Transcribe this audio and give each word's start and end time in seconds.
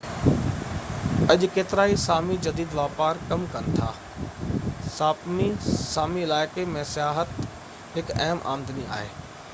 اڄ 1.33 1.43
ڪيترائي 1.57 1.97
سامي 2.03 2.37
جديد 2.47 2.73
واپار 2.79 3.21
ڪم 3.33 3.45
ڪن 3.53 3.69
ٿا 3.77 3.91
ساپمي 4.95 5.51
سامي 5.75 6.27
علائقي 6.31 6.67
۾ 6.79 6.89
سياحت 6.97 7.39
هڪ 8.01 8.19
اهم 8.27 8.45
آمدني 8.57 8.93
آهي 8.99 9.11